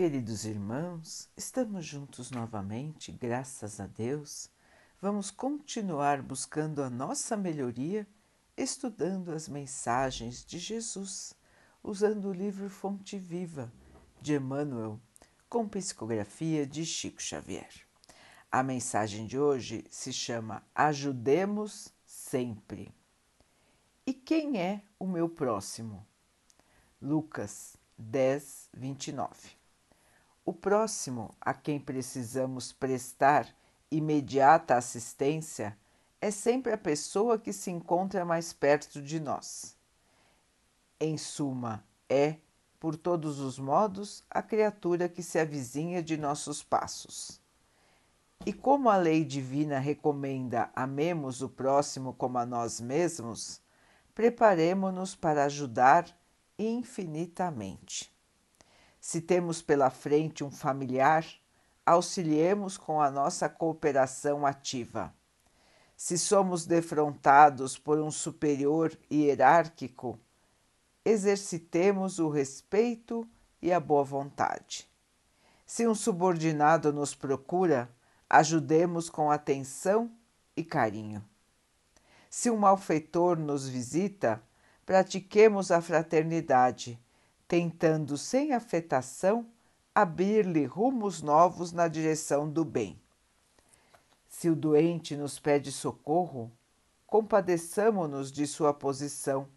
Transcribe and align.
Queridos 0.00 0.46
irmãos, 0.46 1.28
estamos 1.36 1.84
juntos 1.84 2.30
novamente, 2.30 3.12
graças 3.12 3.80
a 3.80 3.86
Deus. 3.86 4.48
Vamos 4.98 5.30
continuar 5.30 6.22
buscando 6.22 6.82
a 6.82 6.88
nossa 6.88 7.36
melhoria, 7.36 8.08
estudando 8.56 9.30
as 9.30 9.46
mensagens 9.46 10.42
de 10.42 10.58
Jesus, 10.58 11.34
usando 11.82 12.30
o 12.30 12.32
livro 12.32 12.70
Fonte 12.70 13.18
Viva 13.18 13.70
de 14.22 14.32
Emmanuel, 14.36 14.98
com 15.50 15.68
psicografia 15.68 16.66
de 16.66 16.86
Chico 16.86 17.20
Xavier. 17.20 17.86
A 18.50 18.62
mensagem 18.62 19.26
de 19.26 19.38
hoje 19.38 19.84
se 19.90 20.14
chama 20.14 20.62
Ajudemos 20.74 21.92
Sempre. 22.06 22.90
E 24.06 24.14
quem 24.14 24.58
é 24.58 24.82
o 24.98 25.06
meu 25.06 25.28
próximo? 25.28 26.06
Lucas 27.02 27.76
10, 27.98 28.70
29. 28.72 29.59
O 30.50 30.52
próximo 30.52 31.32
a 31.40 31.54
quem 31.54 31.78
precisamos 31.78 32.72
prestar 32.72 33.46
imediata 33.88 34.74
assistência 34.74 35.78
é 36.20 36.28
sempre 36.32 36.72
a 36.72 36.76
pessoa 36.76 37.38
que 37.38 37.52
se 37.52 37.70
encontra 37.70 38.24
mais 38.24 38.52
perto 38.52 39.00
de 39.00 39.20
nós. 39.20 39.76
Em 40.98 41.16
suma, 41.16 41.84
é, 42.08 42.34
por 42.80 42.96
todos 42.96 43.38
os 43.38 43.60
modos, 43.60 44.24
a 44.28 44.42
criatura 44.42 45.08
que 45.08 45.22
se 45.22 45.38
avizinha 45.38 46.02
de 46.02 46.16
nossos 46.16 46.64
passos. 46.64 47.40
E 48.44 48.52
como 48.52 48.90
a 48.90 48.96
lei 48.96 49.24
divina 49.24 49.78
recomenda 49.78 50.68
amemos 50.74 51.42
o 51.42 51.48
próximo 51.48 52.12
como 52.12 52.38
a 52.38 52.44
nós 52.44 52.80
mesmos, 52.80 53.62
preparemo-nos 54.16 55.14
para 55.14 55.44
ajudar 55.44 56.12
infinitamente. 56.58 58.12
Se 59.00 59.20
temos 59.20 59.62
pela 59.62 59.88
frente 59.88 60.44
um 60.44 60.50
familiar, 60.50 61.24
auxiliemos 61.86 62.76
com 62.76 63.00
a 63.00 63.10
nossa 63.10 63.48
cooperação 63.48 64.44
ativa. 64.44 65.14
Se 65.96 66.18
somos 66.18 66.66
defrontados 66.66 67.78
por 67.78 67.98
um 67.98 68.10
superior 68.10 68.96
hierárquico, 69.10 70.18
exercitemos 71.04 72.18
o 72.18 72.28
respeito 72.28 73.26
e 73.60 73.72
a 73.72 73.80
boa 73.80 74.04
vontade. 74.04 74.88
Se 75.64 75.86
um 75.86 75.94
subordinado 75.94 76.92
nos 76.92 77.14
procura, 77.14 77.90
ajudemos 78.28 79.08
com 79.08 79.30
atenção 79.30 80.10
e 80.56 80.62
carinho. 80.62 81.24
Se 82.28 82.50
um 82.50 82.56
malfeitor 82.56 83.38
nos 83.38 83.68
visita, 83.68 84.42
pratiquemos 84.84 85.70
a 85.70 85.80
fraternidade 85.80 86.98
tentando 87.50 88.16
sem 88.16 88.52
afetação 88.52 89.44
abrir-lhe 89.92 90.64
rumos 90.66 91.20
novos 91.20 91.72
na 91.72 91.88
direção 91.88 92.48
do 92.48 92.64
bem. 92.64 92.96
Se 94.28 94.48
o 94.48 94.54
doente 94.54 95.16
nos 95.16 95.40
pede 95.40 95.72
socorro, 95.72 96.52
compadeçamo-nos 97.08 98.30
de 98.30 98.46
sua 98.46 98.72
posição, 98.72 99.48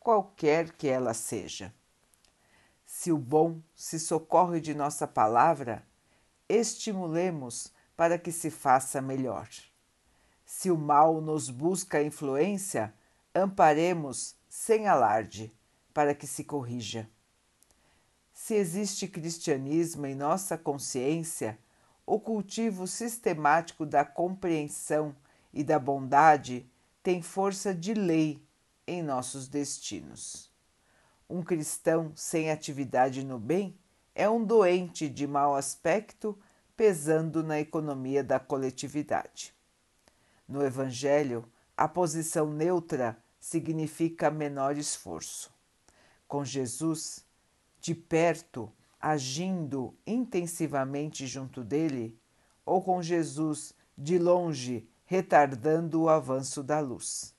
qualquer 0.00 0.72
que 0.72 0.88
ela 0.88 1.14
seja. 1.14 1.72
Se 2.84 3.12
o 3.12 3.16
bom 3.16 3.60
se 3.76 4.00
socorre 4.00 4.60
de 4.60 4.74
nossa 4.74 5.06
palavra, 5.06 5.86
estimulemos 6.48 7.72
para 7.96 8.18
que 8.18 8.32
se 8.32 8.50
faça 8.50 9.00
melhor. 9.00 9.48
Se 10.44 10.68
o 10.68 10.76
mal 10.76 11.20
nos 11.20 11.48
busca 11.48 12.02
influência, 12.02 12.92
amparemos 13.32 14.34
sem 14.48 14.88
alarde 14.88 15.54
para 15.94 16.12
que 16.12 16.26
se 16.26 16.42
corrija. 16.42 17.08
Se 18.38 18.54
existe 18.54 19.08
cristianismo 19.08 20.04
em 20.04 20.14
nossa 20.14 20.58
consciência, 20.58 21.58
o 22.04 22.20
cultivo 22.20 22.86
sistemático 22.86 23.86
da 23.86 24.04
compreensão 24.04 25.16
e 25.54 25.64
da 25.64 25.78
bondade 25.78 26.70
tem 27.02 27.22
força 27.22 27.74
de 27.74 27.94
lei 27.94 28.38
em 28.86 29.02
nossos 29.02 29.48
destinos. 29.48 30.52
Um 31.30 31.42
cristão 31.42 32.12
sem 32.14 32.50
atividade 32.50 33.24
no 33.24 33.38
bem 33.38 33.74
é 34.14 34.28
um 34.28 34.44
doente 34.44 35.08
de 35.08 35.26
mau 35.26 35.56
aspecto 35.56 36.38
pesando 36.76 37.42
na 37.42 37.58
economia 37.58 38.22
da 38.22 38.38
coletividade. 38.38 39.54
No 40.46 40.62
Evangelho, 40.62 41.42
a 41.74 41.88
posição 41.88 42.50
neutra 42.50 43.16
significa 43.40 44.30
menor 44.30 44.76
esforço. 44.76 45.50
Com 46.28 46.44
Jesus, 46.44 47.25
de 47.86 47.94
perto, 47.94 48.72
agindo 49.00 49.96
intensivamente 50.04 51.24
junto 51.24 51.62
dele, 51.62 52.18
ou 52.64 52.82
com 52.82 53.00
Jesus 53.00 53.72
de 53.96 54.18
longe, 54.18 54.88
retardando 55.04 56.02
o 56.02 56.08
avanço 56.08 56.64
da 56.64 56.80
luz. 56.80 57.32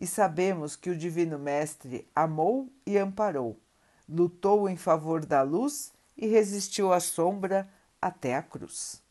E 0.00 0.06
sabemos 0.06 0.76
que 0.76 0.88
o 0.88 0.96
Divino 0.96 1.36
Mestre 1.36 2.08
amou 2.14 2.72
e 2.86 2.96
amparou, 2.96 3.60
lutou 4.08 4.68
em 4.68 4.76
favor 4.76 5.26
da 5.26 5.42
luz 5.42 5.92
e 6.16 6.28
resistiu 6.28 6.92
à 6.92 7.00
sombra 7.00 7.68
até 8.00 8.36
a 8.36 8.42
cruz. 8.42 9.02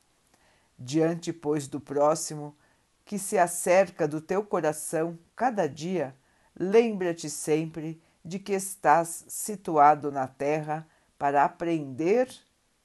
Diante, 0.80 1.34
pois, 1.34 1.68
do 1.68 1.82
próximo 1.82 2.56
que 3.04 3.20
se 3.20 3.38
acerca 3.38 4.08
do 4.08 4.22
teu 4.22 4.42
coração 4.42 5.20
cada 5.36 5.68
dia, 5.68 6.16
lembra-te 6.58 7.30
sempre 7.30 8.02
de 8.26 8.40
que 8.40 8.54
estás 8.54 9.24
situado 9.28 10.12
na 10.12 10.28
terra 10.28 10.88
para 11.16 11.46
aprender 11.46 12.28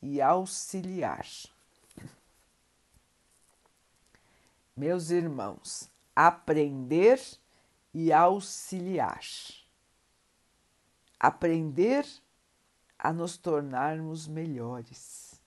e 0.02 0.20
auxiliar. 0.20 1.26
Meus 4.76 5.10
irmãos, 5.10 5.88
aprender 6.14 7.18
e 7.94 8.12
auxiliar. 8.12 9.20
Aprender 11.18 12.06
a 12.98 13.10
nos 13.10 13.38
tornarmos 13.38 14.28
melhores. 14.28 15.40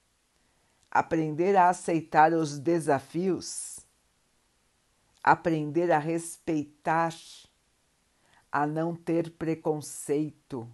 Aprender 0.89 1.55
a 1.55 1.69
aceitar 1.69 2.33
os 2.33 2.57
desafios. 2.57 3.79
Aprender 5.23 5.91
a 5.91 5.99
respeitar 5.99 7.13
a 8.53 8.67
não 8.67 8.95
ter 8.95 9.31
preconceito, 9.31 10.71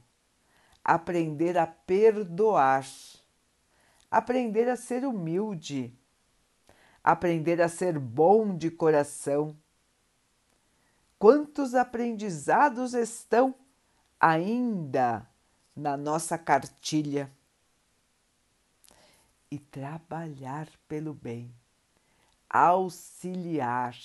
aprender 0.83 1.57
a 1.57 1.65
perdoar, 1.65 2.85
aprender 4.11 4.67
a 4.67 4.75
ser 4.75 5.05
humilde, 5.05 5.97
aprender 7.01 7.61
a 7.61 7.69
ser 7.69 7.97
bom 7.97 8.53
de 8.53 8.69
coração. 8.69 9.55
Quantos 11.17 11.73
aprendizados 11.73 12.93
estão 12.93 13.55
ainda 14.19 15.25
na 15.73 15.95
nossa 15.95 16.37
cartilha? 16.37 17.31
E 19.49 19.57
trabalhar 19.57 20.67
pelo 20.85 21.13
bem, 21.13 21.55
auxiliar 22.49 23.95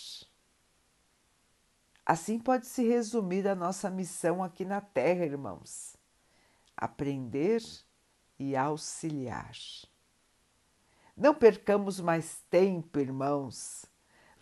Assim 2.07 2.39
pode 2.39 2.67
se 2.67 2.87
resumir 2.87 3.49
a 3.49 3.55
nossa 3.55 3.89
missão 3.89 4.43
aqui 4.43 4.63
na 4.65 4.83
Terra, 4.83 5.25
irmãos: 5.25 5.97
aprender 6.77 7.63
e 8.39 8.55
auxiliar. 8.55 9.57
Não 11.17 11.35
percamos 11.35 12.01
mais 12.01 12.43
tempo, 12.51 12.99
irmãos. 12.99 13.87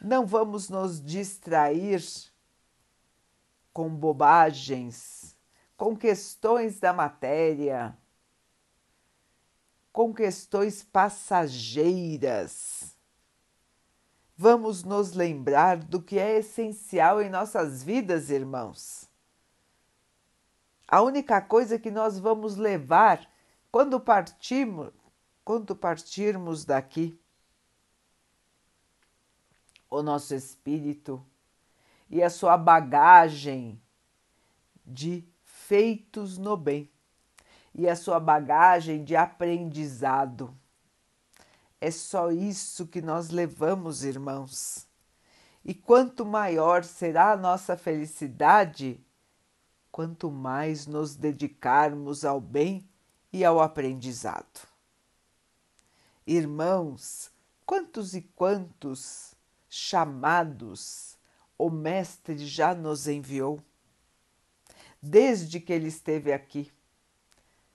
Não 0.00 0.26
vamos 0.26 0.68
nos 0.68 1.00
distrair 1.00 2.02
com 3.72 3.88
bobagens, 3.88 5.36
com 5.76 5.96
questões 5.96 6.80
da 6.80 6.92
matéria, 6.92 7.96
com 9.92 10.12
questões 10.12 10.82
passageiras 10.82 12.91
vamos 14.42 14.82
nos 14.82 15.12
lembrar 15.12 15.76
do 15.76 16.02
que 16.02 16.18
é 16.18 16.38
essencial 16.38 17.22
em 17.22 17.30
nossas 17.30 17.80
vidas, 17.80 18.28
irmãos. 18.28 19.08
A 20.88 21.00
única 21.00 21.40
coisa 21.40 21.78
que 21.78 21.92
nós 21.92 22.18
vamos 22.18 22.56
levar 22.56 23.30
quando 23.70 24.00
partirmos, 24.00 24.90
quando 25.44 25.76
partirmos 25.76 26.64
daqui, 26.64 27.16
o 29.88 30.02
nosso 30.02 30.34
espírito 30.34 31.24
e 32.10 32.20
a 32.20 32.28
sua 32.28 32.56
bagagem 32.58 33.80
de 34.84 35.24
feitos 35.44 36.36
no 36.36 36.56
bem 36.56 36.90
e 37.72 37.88
a 37.88 37.94
sua 37.94 38.18
bagagem 38.18 39.04
de 39.04 39.14
aprendizado. 39.14 40.52
É 41.84 41.90
só 41.90 42.30
isso 42.30 42.86
que 42.86 43.02
nós 43.02 43.30
levamos, 43.30 44.04
irmãos. 44.04 44.86
E 45.64 45.74
quanto 45.74 46.24
maior 46.24 46.84
será 46.84 47.32
a 47.32 47.36
nossa 47.36 47.76
felicidade, 47.76 49.04
quanto 49.90 50.30
mais 50.30 50.86
nos 50.86 51.16
dedicarmos 51.16 52.24
ao 52.24 52.40
bem 52.40 52.88
e 53.32 53.44
ao 53.44 53.60
aprendizado. 53.60 54.68
Irmãos, 56.24 57.32
quantos 57.66 58.14
e 58.14 58.22
quantos 58.22 59.34
chamados 59.68 61.18
o 61.58 61.68
Mestre 61.68 62.46
já 62.46 62.76
nos 62.76 63.08
enviou? 63.08 63.60
Desde 65.02 65.58
que 65.58 65.72
ele 65.72 65.88
esteve 65.88 66.32
aqui, 66.32 66.70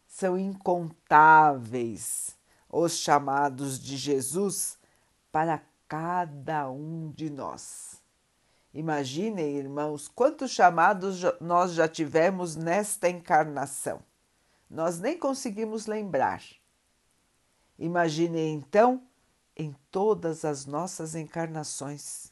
são 0.08 0.38
incontáveis 0.38 2.37
os 2.70 2.98
chamados 2.98 3.80
de 3.80 3.98
Jesus 3.98 4.78
para 5.32 5.62
cada 5.88 6.70
um 6.70 7.12
de 7.12 7.30
nós. 7.30 8.02
Imaginem, 8.74 9.58
irmãos, 9.58 10.08
quantos 10.08 10.52
chamados 10.52 11.22
nós 11.40 11.74
já 11.74 11.88
tivemos 11.88 12.56
nesta 12.56 13.10
encarnação. 13.10 14.02
Nós 14.70 15.00
nem 15.00 15.18
conseguimos 15.18 15.88
lembrar. 15.88 16.44
Imaginem 17.80 18.54
então 18.56 19.02
em 19.56 19.76
todas 19.90 20.46
as 20.46 20.66
nossas 20.66 21.16
encarnações. 21.16 22.32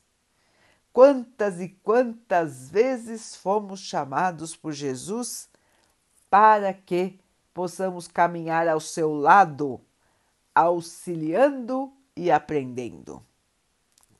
Quantas 0.91 1.59
e 1.59 1.69
quantas 1.69 2.69
vezes 2.69 3.35
fomos 3.35 3.79
chamados 3.79 4.55
por 4.55 4.71
Jesus 4.71 5.49
para 6.29 6.73
que 6.73 7.19
possamos 7.53 8.07
caminhar 8.07 8.67
ao 8.67 8.79
seu 8.79 9.13
lado, 9.13 9.81
auxiliando 10.55 11.93
e 12.15 12.31
aprendendo. 12.31 13.23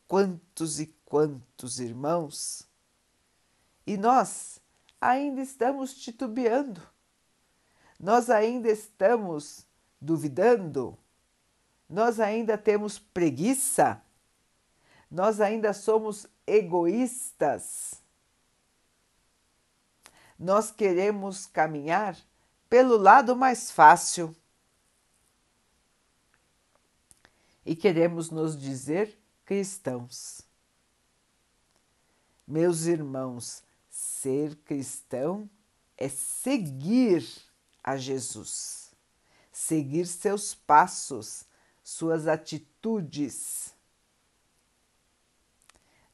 Quantos 0.08 0.80
e 0.82 0.88
quantos 1.06 1.80
irmãos! 1.80 2.68
E 3.88 3.96
nós 3.98 4.60
ainda 5.00 5.42
estamos 5.42 5.94
titubeando, 5.94 6.82
nós 8.00 8.30
ainda 8.30 8.70
estamos 8.70 9.66
duvidando, 10.02 10.98
nós 11.88 12.20
ainda 12.20 12.58
temos 12.58 13.00
preguiça, 13.00 14.02
nós 15.10 15.40
ainda 15.40 15.72
somos 15.72 16.28
egoístas. 16.46 18.04
Nós 20.38 20.70
queremos 20.72 21.46
caminhar 21.46 22.18
pelo 22.70 22.98
lado 22.98 23.36
mais 23.36 23.72
fácil 23.72 24.36
e 27.66 27.76
queremos 27.76 28.30
nos 28.30 28.58
dizer 28.58 29.18
cristãos. 29.44 30.42
Meus 32.48 32.86
irmãos, 32.86 33.64
ser 33.90 34.56
cristão 34.58 35.50
é 35.98 36.08
seguir 36.08 37.26
a 37.84 37.98
Jesus, 37.98 38.92
seguir 39.52 40.06
seus 40.06 40.54
passos, 40.54 41.46
suas 41.84 42.28
atitudes. 42.28 43.74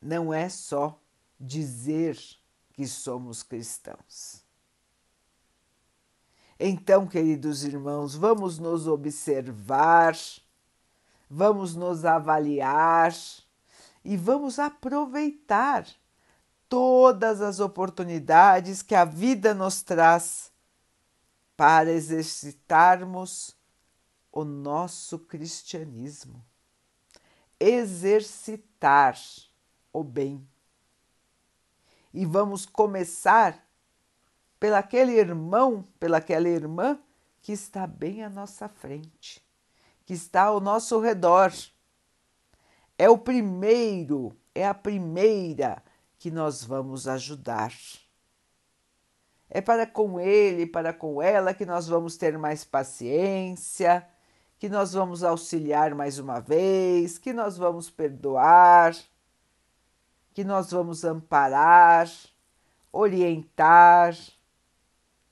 Não 0.02 0.34
é 0.34 0.48
só 0.48 1.00
dizer 1.40 2.18
que 2.74 2.88
somos 2.88 3.44
cristãos. 3.44 4.42
Então, 6.60 7.08
queridos 7.08 7.64
irmãos, 7.64 8.14
vamos 8.16 8.60
nos 8.60 8.88
observar, 8.88 10.16
vamos 11.34 11.76
nos 11.76 12.04
avaliar 12.04 13.14
e 14.04 14.18
vamos 14.18 14.60
aproveitar 14.60 15.88
todas 16.68 17.42
as 17.42 17.62
oportunidades 17.62 18.82
que 18.82 18.94
a 18.94 19.06
vida 19.06 19.54
nos 19.54 19.82
traz 19.82 20.52
para 21.56 21.90
exercitarmos 21.90 23.56
o 24.30 24.44
nosso 24.44 25.20
cristianismo, 25.20 26.44
exercitar 27.58 29.18
o 29.94 30.04
bem. 30.04 30.46
E 32.14 32.26
vamos 32.26 32.66
começar 32.66 33.66
pelaquele 34.60 35.14
irmão, 35.14 35.88
pelaquela 35.98 36.50
irmã 36.50 37.00
que 37.42 37.54
está 37.54 37.88
bem 37.88 38.22
à 38.22 38.30
nossa 38.30 38.68
frente, 38.68 39.42
que 40.06 40.14
está 40.14 40.44
ao 40.44 40.60
nosso 40.60 41.00
redor. 41.00 41.52
É 42.98 43.10
o 43.10 43.18
primeiro, 43.18 44.36
é 44.54 44.68
a 44.68 44.74
primeira 44.74 45.84
que 46.18 46.30
nós 46.30 46.64
vamos 46.64 47.08
ajudar. 47.08 47.74
É 49.50 49.60
para 49.60 49.86
com 49.86 50.20
ele, 50.20 50.66
para 50.66 50.94
com 50.94 51.22
ela 51.22 51.54
que 51.54 51.66
nós 51.66 51.88
vamos 51.88 52.16
ter 52.16 52.38
mais 52.38 52.64
paciência, 52.64 54.08
que 54.58 54.70
nós 54.70 54.94
vamos 54.94 55.24
auxiliar 55.24 55.96
mais 55.96 56.20
uma 56.20 56.40
vez, 56.40 57.18
que 57.18 57.34
nós 57.34 57.58
vamos 57.58 57.90
perdoar, 57.90 58.96
que 60.34 60.44
nós 60.44 60.72
vamos 60.72 61.04
amparar, 61.04 62.08
orientar, 62.92 64.16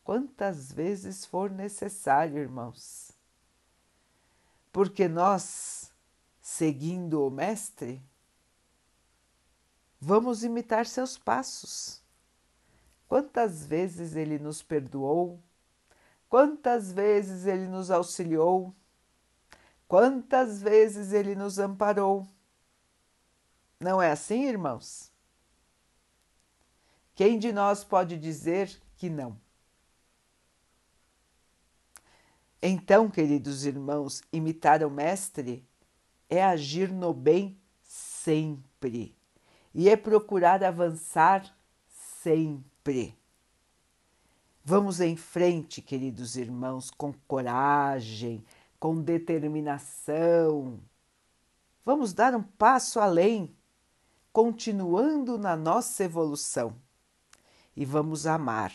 quantas 0.04 0.72
vezes 0.72 1.24
for 1.24 1.52
necessário, 1.52 2.40
irmãos. 2.40 3.09
Porque 4.72 5.08
nós, 5.08 5.92
seguindo 6.40 7.26
o 7.26 7.30
Mestre, 7.30 8.02
vamos 10.00 10.44
imitar 10.44 10.86
seus 10.86 11.18
passos. 11.18 12.02
Quantas 13.08 13.66
vezes 13.66 14.16
ele 14.16 14.38
nos 14.38 14.62
perdoou, 14.62 15.42
quantas 16.28 16.92
vezes 16.92 17.46
ele 17.46 17.68
nos 17.68 17.90
auxiliou, 17.90 18.74
Quantas 19.90 20.62
vezes 20.62 21.14
ele 21.14 21.34
nos 21.34 21.58
amparou? 21.58 22.28
Não 23.80 24.00
é 24.00 24.12
assim, 24.12 24.44
irmãos? 24.44 25.12
Quem 27.16 27.40
de 27.40 27.52
nós 27.52 27.84
pode 27.84 28.16
dizer 28.16 28.80
que 28.96 29.10
não? 29.10 29.36
Então, 32.62 33.10
queridos 33.10 33.66
irmãos, 33.66 34.22
imitar 34.34 34.84
o 34.84 34.92
Mestre 34.92 35.66
é 36.30 36.44
agir 36.44 36.92
no 36.92 37.14
bem 37.14 37.58
sempre 37.82 39.16
e 39.74 39.88
é 39.88 39.96
procurar 39.96 40.62
avançar 40.62 41.56
sempre. 42.22 43.18
Vamos 44.64 45.00
em 45.00 45.16
frente, 45.16 45.82
queridos 45.82 46.36
irmãos, 46.36 46.92
com 46.92 47.14
coragem, 47.28 48.44
com 48.78 49.02
determinação. 49.02 50.80
Vamos 51.86 52.14
dar 52.14 52.36
um 52.36 52.44
passo 52.44 53.00
além, 53.00 53.56
continuando 54.34 55.38
na 55.38 55.56
nossa 55.56 56.04
evolução. 56.04 56.76
E 57.74 57.86
vamos 57.86 58.28
amar 58.28 58.74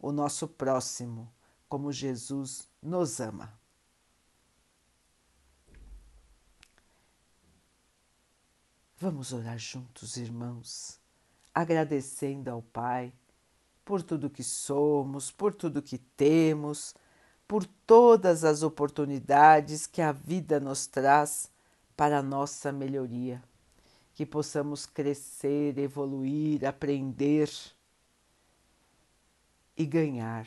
o 0.00 0.10
nosso 0.10 0.48
próximo 0.48 1.32
como 1.74 1.90
Jesus 1.90 2.68
nos 2.80 3.18
ama. 3.18 3.52
Vamos 8.96 9.32
orar 9.32 9.58
juntos, 9.58 10.16
irmãos, 10.16 11.00
agradecendo 11.52 12.48
ao 12.48 12.62
Pai 12.62 13.12
por 13.84 14.04
tudo 14.04 14.30
que 14.30 14.44
somos, 14.44 15.32
por 15.32 15.52
tudo 15.52 15.82
que 15.82 15.98
temos 15.98 16.94
por 17.48 17.66
todas 17.66 18.44
as 18.44 18.62
oportunidades 18.62 19.84
que 19.84 20.00
a 20.00 20.12
vida 20.12 20.60
nos 20.60 20.86
traz 20.86 21.50
para 21.96 22.18
a 22.20 22.22
nossa 22.22 22.70
melhoria, 22.70 23.42
que 24.14 24.24
possamos 24.24 24.86
crescer, 24.86 25.76
evoluir, 25.76 26.64
aprender 26.64 27.50
e 29.76 29.84
ganhar 29.84 30.46